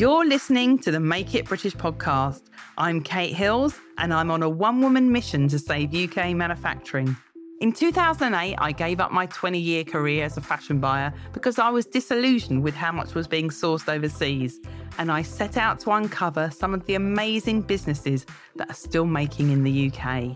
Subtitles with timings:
[0.00, 2.44] You're listening to the Make It British podcast.
[2.78, 7.14] I'm Kate Hills, and I'm on a one woman mission to save UK manufacturing.
[7.60, 11.68] In 2008, I gave up my 20 year career as a fashion buyer because I
[11.68, 14.58] was disillusioned with how much was being sourced overseas.
[14.96, 18.24] And I set out to uncover some of the amazing businesses
[18.56, 20.34] that are still making in the UK.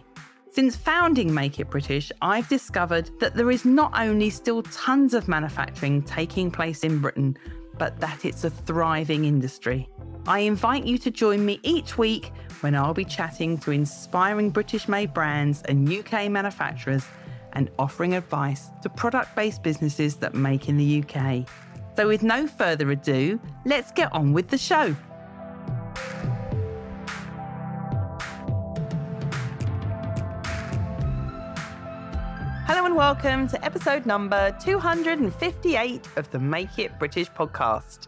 [0.51, 5.27] Since founding Make It British, I've discovered that there is not only still tons of
[5.27, 7.39] manufacturing taking place in Britain,
[7.79, 9.89] but that it's a thriving industry.
[10.27, 14.89] I invite you to join me each week when I'll be chatting to inspiring British
[14.89, 17.05] made brands and UK manufacturers
[17.53, 21.47] and offering advice to product based businesses that make in the UK.
[21.97, 24.97] So, with no further ado, let's get on with the show.
[32.95, 38.07] And welcome to episode number 258 of the Make It British podcast.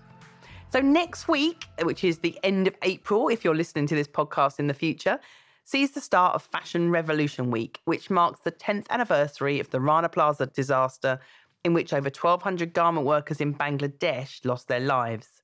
[0.71, 4.61] So, next week, which is the end of April, if you're listening to this podcast
[4.61, 5.19] in the future,
[5.65, 10.09] sees the start of Fashion Revolution Week, which marks the 10th anniversary of the Rana
[10.09, 11.19] Plaza disaster,
[11.65, 15.43] in which over 1,200 garment workers in Bangladesh lost their lives.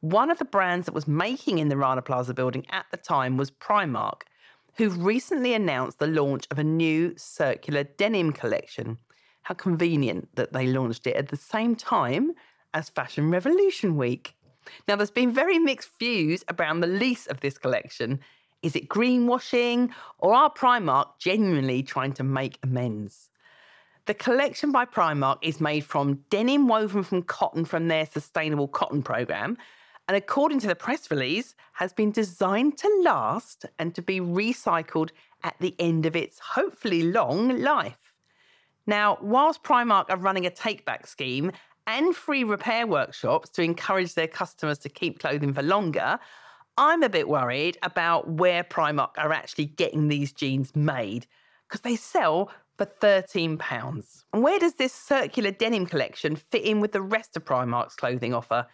[0.00, 3.36] One of the brands that was making in the Rana Plaza building at the time
[3.36, 4.22] was Primark,
[4.76, 8.98] who've recently announced the launch of a new circular denim collection.
[9.42, 12.32] How convenient that they launched it at the same time
[12.74, 14.34] as Fashion Revolution Week.
[14.86, 18.20] Now, there's been very mixed views around the lease of this collection.
[18.62, 23.28] Is it greenwashing, or are Primark genuinely trying to make amends?
[24.06, 29.02] The collection by Primark is made from denim woven from cotton from their sustainable cotton
[29.02, 29.58] program,
[30.08, 35.10] and according to the press release, has been designed to last and to be recycled
[35.42, 38.12] at the end of its hopefully long life.
[38.86, 41.52] Now, whilst Primark are running a take back scheme
[41.86, 46.18] and free repair workshops to encourage their customers to keep clothing for longer,
[46.76, 51.26] I'm a bit worried about where Primark are actually getting these jeans made
[51.68, 54.24] because they sell for £13.
[54.32, 58.34] And where does this circular denim collection fit in with the rest of Primark's clothing
[58.34, 58.66] offer?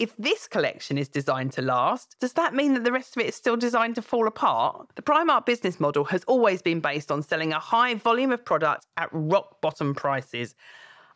[0.00, 3.28] If this collection is designed to last, does that mean that the rest of it
[3.28, 4.88] is still designed to fall apart?
[4.96, 8.88] The Primark business model has always been based on selling a high volume of products
[8.96, 10.56] at rock bottom prices.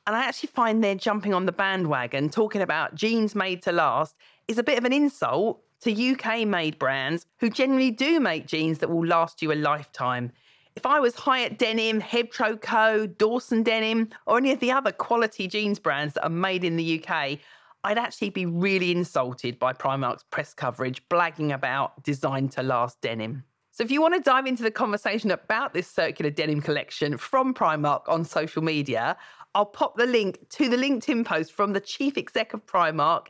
[0.06, 4.14] And I actually find they're jumping on the bandwagon, talking about jeans made to last,
[4.46, 8.78] is a bit of an insult to UK made brands who generally do make jeans
[8.78, 10.30] that will last you a lifetime.
[10.76, 15.80] If I was Hiut Denim, Hebtroco, Dawson Denim, or any of the other quality jeans
[15.80, 17.40] brands that are made in the UK,
[17.88, 23.44] I'd actually be really insulted by Primark's press coverage blagging about designed to last denim.
[23.70, 27.54] So if you want to dive into the conversation about this circular denim collection from
[27.54, 29.16] Primark on social media,
[29.54, 33.28] I'll pop the link to the LinkedIn post from the chief exec of Primark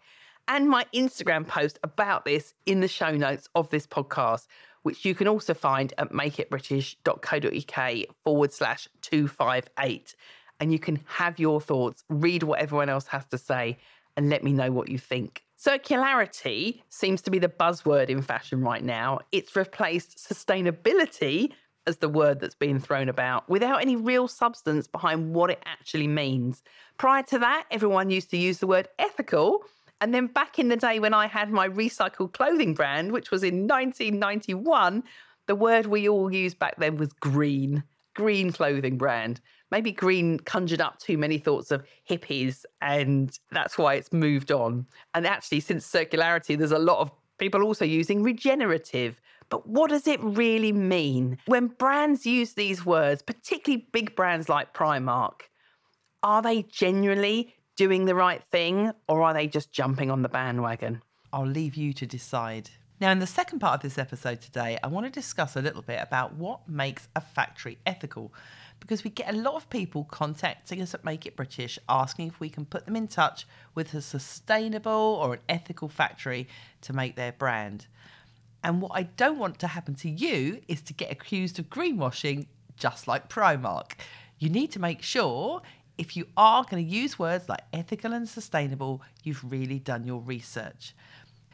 [0.48, 4.48] and my Instagram post about this in the show notes of this podcast,
[4.82, 10.16] which you can also find at makeitbritish.co.uk forward slash 258.
[10.58, 13.78] And you can have your thoughts, read what everyone else has to say,
[14.18, 15.44] and let me know what you think.
[15.56, 19.20] Circularity seems to be the buzzword in fashion right now.
[19.30, 21.52] It's replaced sustainability
[21.86, 26.08] as the word that's being thrown about without any real substance behind what it actually
[26.08, 26.64] means.
[26.98, 29.62] Prior to that, everyone used to use the word ethical.
[30.00, 33.44] And then back in the day when I had my recycled clothing brand, which was
[33.44, 35.04] in 1991,
[35.46, 37.84] the word we all used back then was green,
[38.18, 39.40] green clothing brand.
[39.70, 44.86] Maybe green conjured up too many thoughts of hippies, and that's why it's moved on.
[45.14, 49.20] And actually, since circularity, there's a lot of people also using regenerative,
[49.50, 51.38] but what does it really mean?
[51.46, 55.42] When brands use these words, particularly big brands like Primark,
[56.24, 61.02] are they genuinely doing the right thing or are they just jumping on the bandwagon?
[61.32, 62.68] I'll leave you to decide.
[63.00, 65.82] Now, in the second part of this episode today, I want to discuss a little
[65.82, 68.32] bit about what makes a factory ethical
[68.80, 72.40] because we get a lot of people contacting us at Make It British asking if
[72.40, 73.46] we can put them in touch
[73.76, 74.90] with a sustainable
[75.22, 76.48] or an ethical factory
[76.80, 77.86] to make their brand.
[78.64, 82.46] And what I don't want to happen to you is to get accused of greenwashing,
[82.76, 83.92] just like Primark.
[84.40, 85.62] You need to make sure
[85.98, 90.20] if you are going to use words like ethical and sustainable, you've really done your
[90.20, 90.94] research.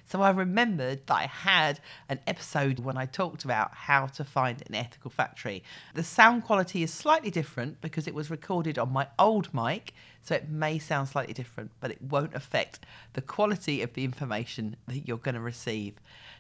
[0.07, 4.63] So I remembered that I had an episode when I talked about how to find
[4.67, 5.63] an ethical factory.
[5.95, 10.35] The sound quality is slightly different because it was recorded on my old mic, so
[10.35, 12.81] it may sound slightly different, but it won't affect
[13.15, 15.95] the quality of the information that you're going to receive.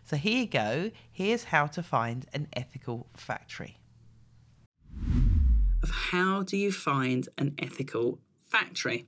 [0.05, 0.91] So here you go.
[1.11, 3.79] Here's how to find an ethical factory.
[5.83, 9.07] Of how do you find an ethical factory?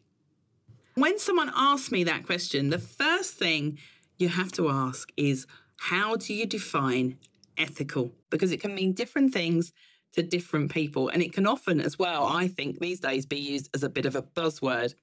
[0.95, 3.79] When someone asks me that question, the first thing
[4.19, 5.47] you have to ask is
[5.77, 7.19] how do you define
[7.57, 8.13] ethical?
[8.31, 9.73] Because it can mean different things
[10.13, 11.09] to different people.
[11.09, 14.07] And it can often, as well, I think these days, be used as a bit
[14.07, 14.95] of a buzzword.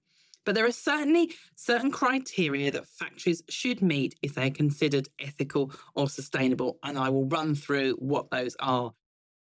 [0.46, 6.10] But there are certainly certain criteria that factories should meet if they're considered ethical or
[6.10, 6.80] sustainable.
[6.84, 8.94] And I will run through what those are.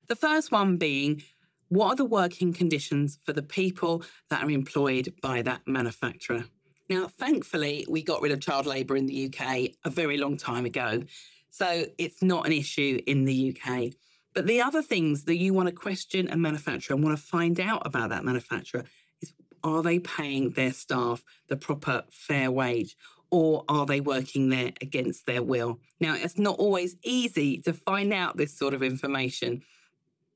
[0.08, 1.22] The first one being
[1.70, 6.46] what are the working conditions for the people that are employed by that manufacturer?
[6.90, 10.66] Now, thankfully, we got rid of child labour in the UK a very long time
[10.66, 11.04] ago.
[11.52, 13.94] So it's not an issue in the UK.
[14.34, 17.60] But the other things that you want to question a manufacturer and want to find
[17.60, 18.86] out about that manufacturer
[19.22, 19.34] is
[19.64, 22.96] are they paying their staff the proper fair wage?
[23.32, 25.80] Or are they working there against their will?
[26.00, 29.62] Now, it's not always easy to find out this sort of information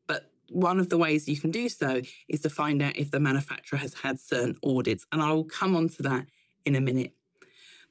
[0.07, 3.19] but one of the ways you can do so is to find out if the
[3.19, 5.05] manufacturer has had certain audits.
[5.11, 6.25] And I will come on to that
[6.65, 7.13] in a minute.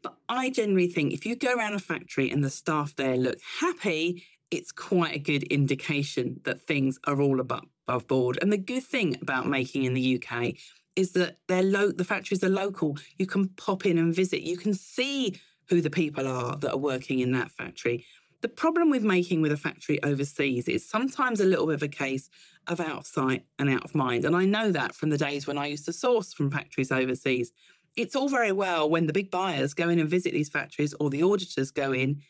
[0.03, 3.39] But I generally think if you go around a factory and the staff there look
[3.61, 8.39] happy, it's quite a good indication that things are all above, above board.
[8.43, 10.55] And the good thing about making in the UK
[10.97, 12.99] is that they're low, the factories are local.
[13.17, 14.43] You can pop in and visit.
[14.43, 18.05] You can see who the people are that are working in that factory.
[18.43, 21.89] The problem with making with a factory overseas is sometimes a little bit of a
[21.89, 22.29] case
[22.67, 24.25] of out of sight and out of mind.
[24.25, 27.53] And I know that from the days when I used to source from factories overseas.
[27.97, 31.11] It's all very well when the big buyers go in and visit these factories or
[31.11, 32.23] the auditors go in.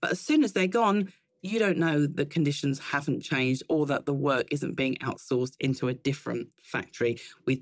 [0.00, 1.12] But as soon as they're gone,
[1.42, 5.88] you don't know the conditions haven't changed or that the work isn't being outsourced into
[5.88, 7.58] a different factory with,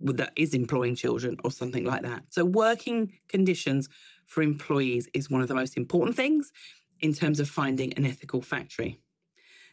[0.00, 2.24] with that is employing children or something like that.
[2.30, 3.88] So working conditions
[4.26, 6.52] for employees is one of the most important things
[7.00, 8.98] in terms of finding an ethical factory.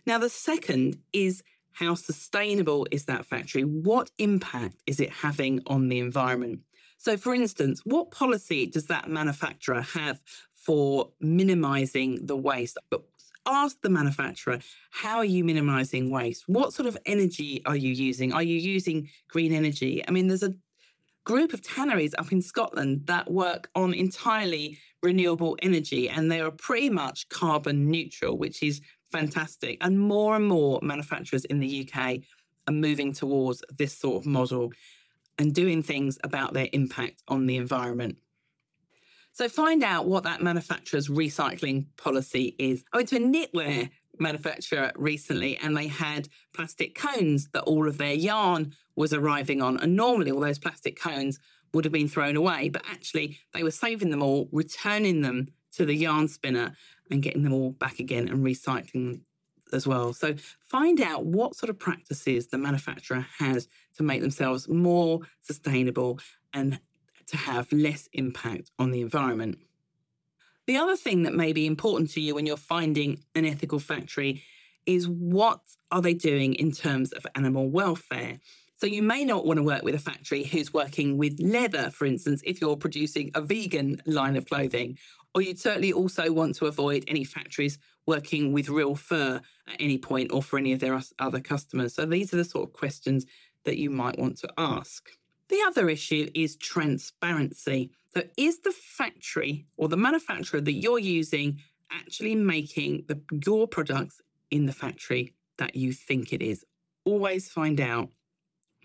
[0.05, 1.41] Now, the second is
[1.71, 3.63] how sustainable is that factory?
[3.63, 6.61] What impact is it having on the environment?
[7.05, 10.19] So, for instance, what policy does that manufacturer have
[10.55, 12.79] for minimizing the waste?
[12.89, 13.03] But
[13.45, 14.57] ask the manufacturer,
[14.89, 16.45] how are you minimizing waste?
[16.47, 18.33] What sort of energy are you using?
[18.33, 20.03] Are you using green energy?
[20.07, 20.55] I mean, there's a
[21.25, 26.49] group of tanneries up in Scotland that work on entirely renewable energy and they are
[26.49, 28.81] pretty much carbon neutral, which is
[29.11, 29.77] fantastic.
[29.81, 32.21] And more and more manufacturers in the UK
[32.67, 34.71] are moving towards this sort of model
[35.37, 38.17] and doing things about their impact on the environment.
[39.33, 42.85] So find out what that manufacturer's recycling policy is.
[42.93, 47.97] I went to a knitwear manufacturer recently and they had plastic cones that all of
[47.97, 49.77] their yarn was arriving on.
[49.77, 51.37] And normally all those plastic cones
[51.73, 55.85] would have been thrown away, but actually they were saving them all, returning them to
[55.85, 56.73] the yarn spinner
[57.11, 59.19] and getting them all back again and recycling
[59.75, 60.13] as well.
[60.13, 60.35] So
[60.65, 63.67] find out what sort of practices the manufacturer has
[63.97, 66.19] to make themselves more sustainable
[66.53, 66.79] and
[67.27, 69.59] to have less impact on the environment.
[70.67, 74.43] The other thing that may be important to you when you're finding an ethical factory
[74.85, 75.59] is what
[75.91, 78.39] are they doing in terms of animal welfare?
[78.77, 82.05] So you may not want to work with a factory who's working with leather, for
[82.05, 84.97] instance, if you're producing a vegan line of clothing.
[85.33, 89.97] Or you'd certainly also want to avoid any factories working with real fur at any
[89.97, 91.93] point or for any of their other customers.
[91.93, 93.25] So these are the sort of questions
[93.63, 95.09] that you might want to ask.
[95.49, 97.91] The other issue is transparency.
[98.13, 101.59] So, is the factory or the manufacturer that you're using
[101.91, 106.65] actually making the, your products in the factory that you think it is?
[107.03, 108.09] Always find out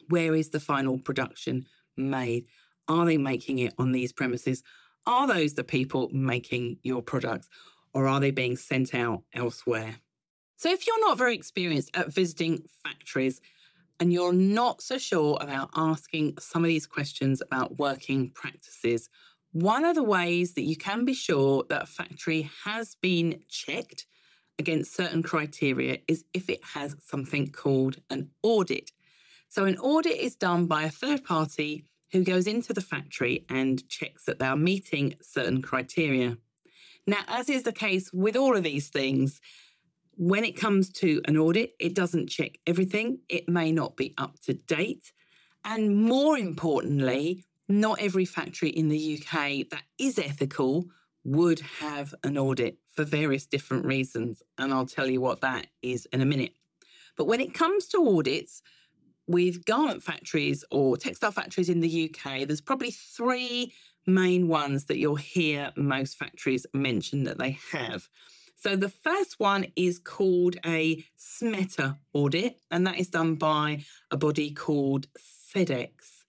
[0.09, 2.47] where is the final production made?
[2.89, 4.63] Are they making it on these premises?
[5.07, 7.49] Are those the people making your products
[7.93, 9.97] or are they being sent out elsewhere?
[10.57, 13.41] So, if you're not very experienced at visiting factories,
[13.99, 19.11] and you're not so sure about asking some of these questions about working practices,
[19.53, 24.07] one of the ways that you can be sure that a factory has been checked
[24.59, 28.91] against certain criteria is if it has something called an audit.
[29.49, 33.89] So, an audit is done by a third party who goes into the factory and
[33.89, 36.37] checks that they are meeting certain criteria.
[37.11, 39.41] Now, as is the case with all of these things,
[40.15, 43.19] when it comes to an audit, it doesn't check everything.
[43.29, 45.11] It may not be up to date.
[45.65, 50.85] And more importantly, not every factory in the UK that is ethical
[51.25, 54.41] would have an audit for various different reasons.
[54.57, 56.53] And I'll tell you what that is in a minute.
[57.17, 58.63] But when it comes to audits,
[59.31, 63.73] with garment factories or textile factories in the UK, there's probably three
[64.07, 68.09] main ones that you'll hear most factories mention that they have.
[68.57, 74.17] So the first one is called a SMETA audit, and that is done by a
[74.17, 76.25] body called Sedex.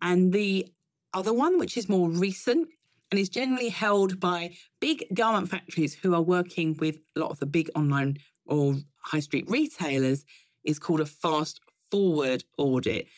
[0.00, 0.66] And the
[1.12, 2.68] other one, which is more recent,
[3.10, 7.40] and is generally held by big garment factories who are working with a lot of
[7.40, 10.24] the big online or high street retailers,
[10.64, 13.08] is called a fast forward audit.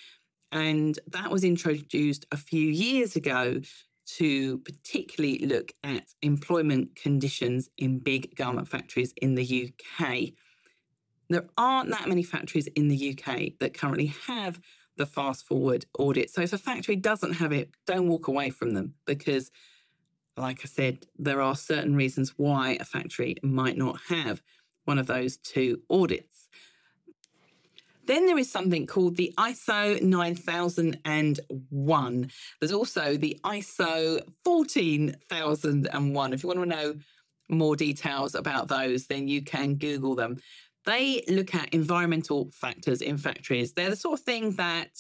[0.53, 3.61] And that was introduced a few years ago
[4.17, 9.73] to particularly look at employment conditions in big garment factories in the
[10.03, 10.31] UK.
[11.29, 14.61] There aren't that many factories in the UK that currently have
[14.97, 16.31] the fast forward audit.
[16.31, 19.53] So if a factory doesn't have it, don't walk away from them because,
[20.37, 24.43] like I said, there are certain reasons why a factory might not have
[24.85, 26.40] one of those two audits.
[28.11, 32.31] Then there is something called the ISO 9001.
[32.61, 36.33] There's also the ISO 14001.
[36.33, 36.97] If you want to know
[37.49, 40.39] more details about those, then you can Google them.
[40.87, 43.75] They look at environmental factors in factories.
[43.75, 44.91] They're the sort of thing that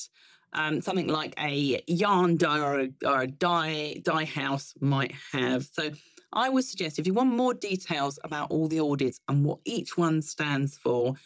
[0.52, 5.64] um, something like a yarn dye or a, or a dye, dye house might have.
[5.64, 5.90] So
[6.32, 9.98] I would suggest if you want more details about all the audits and what each
[9.98, 11.16] one stands for,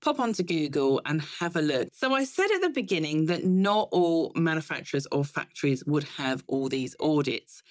[0.00, 1.88] pop onto Google and have a look.
[1.92, 6.68] So, I said at the beginning that not all manufacturers or factories would have all
[6.68, 7.62] these audits.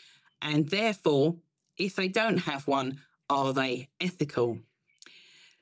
[0.41, 1.35] And therefore,
[1.77, 4.59] if they don't have one, are they ethical?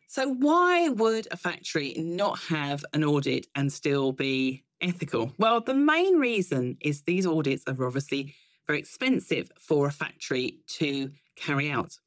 [0.07, 5.33] So, why would a factory not have an audit and still be ethical?
[5.37, 11.11] Well, the main reason is these audits are obviously very expensive for a factory to
[11.35, 11.97] carry out.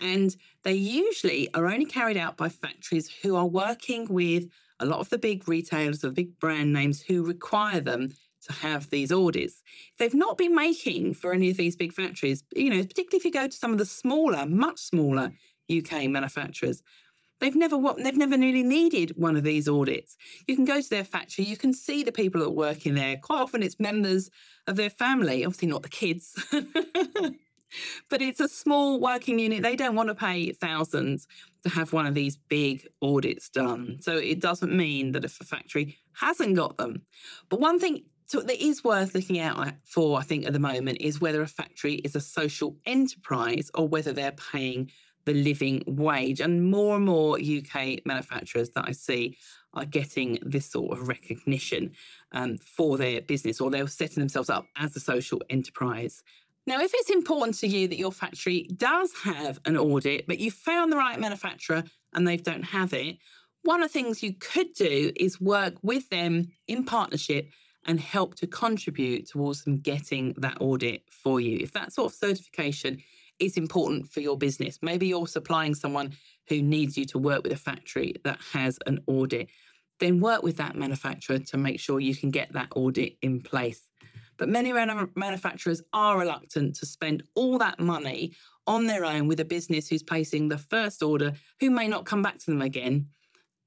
[0.00, 4.48] And they usually are only carried out by factories who are working with
[4.80, 8.90] a lot of the big retailers, the big brand names who require them to have
[8.90, 9.62] these audits.
[9.98, 13.30] They've not been making for any of these big factories, you know, particularly if you
[13.30, 15.32] go to some of the smaller, much smaller
[15.70, 16.82] UK manufacturers.
[17.40, 20.16] They've never they've never really needed one of these audits.
[20.46, 23.16] You can go to their factory, you can see the people that work in there.
[23.16, 24.30] Quite often it's members
[24.68, 26.34] of their family, obviously not the kids.
[28.08, 29.62] but it's a small working unit.
[29.62, 31.26] They don't want to pay thousands
[31.62, 33.98] to have one of these big audits done.
[34.00, 37.02] So it doesn't mean that if a factory hasn't got them.
[37.48, 41.20] But one thing that is worth looking out for, I think, at the moment is
[41.20, 44.90] whether a factory is a social enterprise or whether they're paying
[45.24, 46.40] the living wage.
[46.40, 49.36] And more and more UK manufacturers that I see
[49.74, 51.92] are getting this sort of recognition
[52.32, 56.22] um, for their business, or they're setting themselves up as a social enterprise.
[56.66, 60.50] Now, if it's important to you that your factory does have an audit, but you
[60.50, 63.18] found the right manufacturer and they don't have it,
[63.62, 67.48] one of the things you could do is work with them in partnership
[67.84, 71.58] and help to contribute towards them getting that audit for you.
[71.60, 73.02] If that sort of certification
[73.38, 76.12] is important for your business, maybe you're supplying someone
[76.48, 79.48] who needs you to work with a factory that has an audit,
[79.98, 83.88] then work with that manufacturer to make sure you can get that audit in place.
[84.42, 88.32] But many manufacturers are reluctant to spend all that money
[88.66, 92.22] on their own with a business who's placing the first order who may not come
[92.22, 93.06] back to them again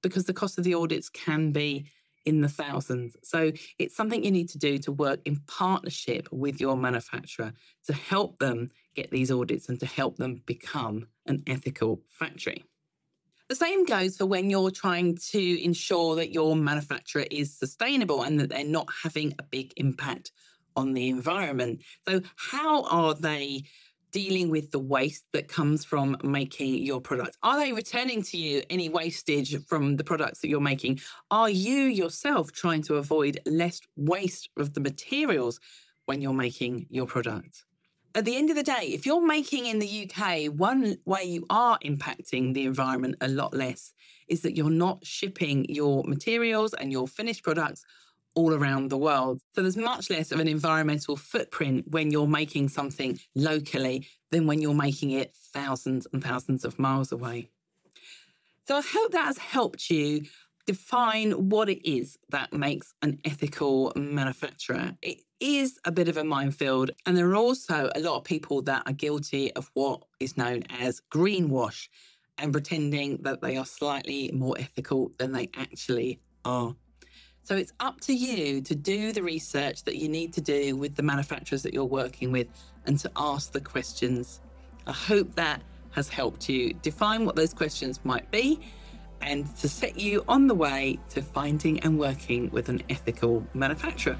[0.03, 1.87] because the cost of the audits can be
[2.25, 3.15] in the thousands.
[3.23, 7.53] So it's something you need to do to work in partnership with your manufacturer
[7.85, 12.65] to help them get these audits and to help them become an ethical factory.
[13.47, 18.41] The same goes for when you're trying to ensure that your manufacturer is sustainable and
[18.41, 20.31] that they're not having a big impact
[20.75, 21.81] on the environment.
[22.07, 23.63] So, how are they
[24.11, 27.37] dealing with the waste that comes from making your product?
[27.43, 31.01] Are they returning to you any wastage from the products that you're making?
[31.31, 35.59] Are you yourself trying to avoid less waste of the materials
[36.05, 37.65] when you're making your product?
[38.15, 41.45] At the end of the day, if you're making in the UK, one way you
[41.49, 43.91] are impacting the environment a lot less
[44.29, 47.83] is that you're not shipping your materials and your finished products
[48.35, 49.41] all around the world.
[49.53, 54.61] So there's much less of an environmental footprint when you're making something locally than when
[54.61, 57.49] you're making it thousands and thousands of miles away.
[58.67, 60.23] So I hope that has helped you
[60.65, 64.95] define what it is that makes an ethical manufacturer.
[65.01, 68.63] It is a bit of a minefield, and there are also a lot of people
[68.63, 71.87] that are guilty of what is known as greenwash
[72.37, 76.75] and pretending that they are slightly more ethical than they actually are.
[77.45, 80.95] So it's up to you to do the research that you need to do with
[80.95, 82.47] the manufacturers that you're working with
[82.87, 84.41] and to ask the questions.
[84.87, 85.61] I hope that
[85.91, 88.61] has helped you define what those questions might be
[89.21, 94.17] and to set you on the way to finding and working with an ethical manufacturer.